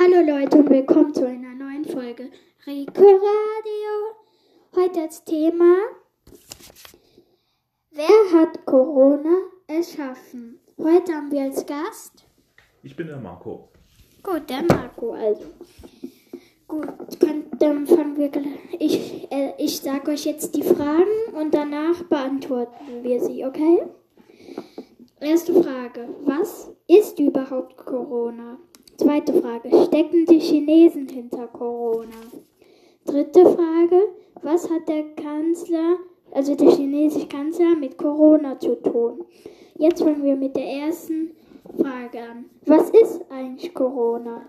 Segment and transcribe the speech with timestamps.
[0.00, 2.30] Hallo Leute und willkommen zu einer neuen Folge
[2.64, 4.14] Rico Radio.
[4.76, 5.74] Heute als Thema
[7.90, 10.60] Wer hat Corona erschaffen?
[10.78, 12.28] Heute haben wir als Gast.
[12.84, 13.70] Ich bin der Marco.
[14.22, 15.46] Gut, der Marco also.
[16.68, 18.46] Gut, könnt, dann fangen wir gleich.
[18.78, 23.82] Ich, äh, ich sage euch jetzt die Fragen und danach beantworten wir sie, okay?
[25.18, 26.08] Erste Frage.
[26.20, 28.58] Was ist überhaupt Corona?
[28.98, 29.68] Zweite Frage.
[29.84, 32.16] Stecken die Chinesen hinter Corona?
[33.04, 34.08] Dritte Frage.
[34.42, 35.98] Was hat der Kanzler,
[36.32, 39.24] also der chinesische Kanzler, mit Corona zu tun?
[39.76, 41.30] Jetzt fangen wir mit der ersten
[41.76, 42.46] Frage an.
[42.66, 44.42] Was ist eigentlich Corona?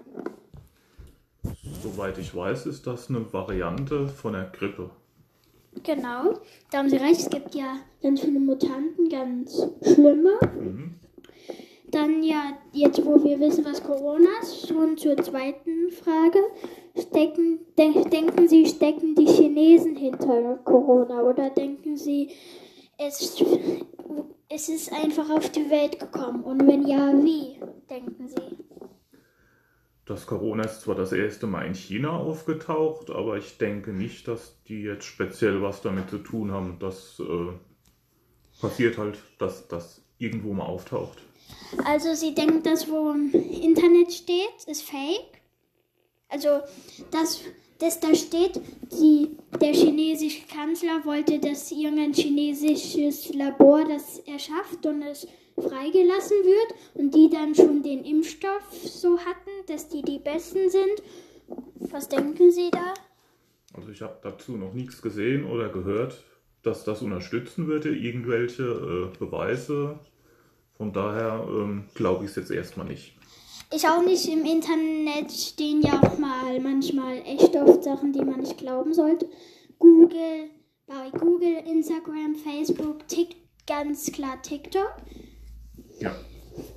[1.84, 4.90] Soweit ich weiß, ist das eine Variante von der Grippe.
[5.84, 6.34] Genau,
[6.72, 7.20] da haben Sie recht.
[7.20, 10.40] Es gibt ja ganz viele Mutanten, ganz schlimme.
[10.60, 10.89] Mhm.
[11.92, 16.40] Dann ja, jetzt wo wir wissen, was Corona ist, schon zur zweiten Frage.
[16.96, 22.32] Stecken, denk, denken Sie, stecken die Chinesen hinter Corona oder denken Sie,
[22.98, 23.42] es,
[24.50, 26.44] es ist einfach auf die Welt gekommen?
[26.44, 28.58] Und wenn ja, wie, denken Sie?
[30.06, 34.62] Das Corona ist zwar das erste Mal in China aufgetaucht, aber ich denke nicht, dass
[34.64, 36.78] die jetzt speziell was damit zu tun haben.
[36.80, 37.54] Das äh,
[38.60, 41.18] passiert halt, dass das irgendwo mal auftaucht.
[41.86, 45.40] Also Sie denken, das, wo im Internet steht, ist fake?
[46.28, 46.62] Also
[47.12, 47.42] das,
[47.80, 48.60] das da steht,
[48.92, 56.76] die, der chinesische Kanzler wollte, dass irgendein chinesisches Labor das erschafft und es freigelassen wird
[56.96, 61.04] und die dann schon den Impfstoff so hatten, dass die die besten sind.
[61.92, 62.94] Was denken Sie da?
[63.74, 66.24] Also ich habe dazu noch nichts gesehen oder gehört,
[66.64, 70.00] dass das unterstützen würde, irgendwelche äh, Beweise.
[70.78, 73.16] Von daher ähm, glaube ich es jetzt erstmal nicht.
[73.72, 74.28] Ich auch nicht.
[74.28, 79.30] Im Internet stehen ja auch mal manchmal echt oft Sachen, die man nicht glauben sollte.
[79.78, 80.50] Google,
[80.88, 83.36] bei Google, Instagram, Facebook, Tik,
[83.68, 84.94] ganz klar TikTok.
[86.00, 86.16] Ja.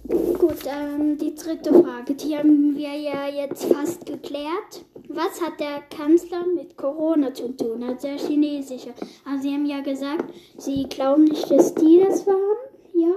[0.07, 4.85] Gut, ähm, die dritte Frage, die haben wir ja jetzt fast geklärt.
[5.15, 8.95] Was hat der Kanzler mit Corona zu tun, also der chinesische?
[9.25, 10.25] Also Sie haben ja gesagt,
[10.57, 12.57] Sie glauben nicht, dass die das waren,
[12.95, 13.13] ja?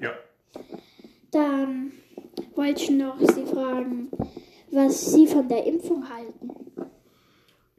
[0.00, 0.12] Ja.
[1.30, 1.92] Dann
[2.54, 4.10] wollte ich noch Sie fragen,
[4.70, 6.50] was Sie von der Impfung halten.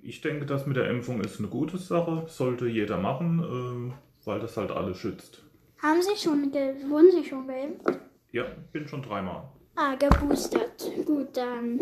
[0.02, 2.26] Ich denke, das mit der Impfung ist eine gute Sache.
[2.28, 5.44] Sollte jeder machen, äh, weil das halt alle schützt.
[5.82, 8.00] Haben Sie schon, wurden Sie schon geimpft?
[8.32, 9.44] Ja, bin schon dreimal.
[9.76, 10.92] Ah, geboostert.
[11.06, 11.80] Gut, dann.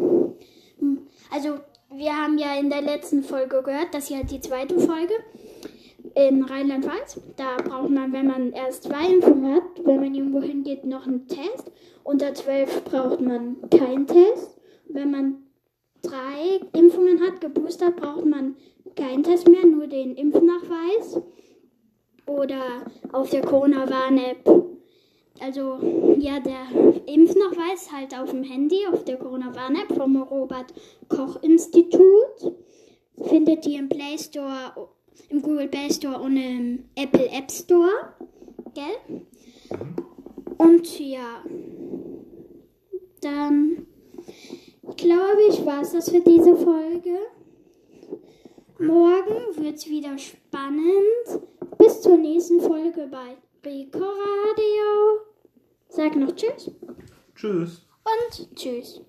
[1.32, 1.60] Also,
[1.92, 5.14] wir haben ja in der letzten Folge gehört, das ist ja die zweite Folge
[6.16, 7.22] in Rheinland-Pfalz.
[7.38, 11.28] Da braucht man, wenn man erst zwei Impfungen hat, wenn man irgendwo hingeht, noch einen
[11.28, 11.72] Test.
[12.04, 14.58] Unter 12 braucht man keinen Test.
[14.90, 15.44] Wenn man
[16.02, 18.56] drei Impfungen hat, geboostert, braucht man
[18.96, 21.22] keinen Test mehr, nur den Impfnachweis.
[22.26, 24.63] Oder auf der Corona-Warn-App.
[25.44, 25.78] Also,
[26.20, 26.68] ja, der
[27.06, 32.54] Impfnachweis halt auf dem Handy, auf der Corona-Warn-App vom Robert-Koch-Institut.
[33.24, 34.88] Findet ihr im Play Store,
[35.28, 38.14] im Google Play Store und im Apple App Store.
[38.74, 38.94] Gell?
[40.58, 41.44] Und ja,
[43.20, 43.86] dann
[44.96, 47.18] glaube ich, war es das für diese Folge.
[48.80, 51.42] Morgen wird es wieder spannend.
[51.78, 55.03] Bis zur nächsten Folge bei Rico Radio.
[55.96, 56.72] Sag noch Tschüss
[57.36, 57.86] Tschüss.
[58.04, 59.02] und Tschüss.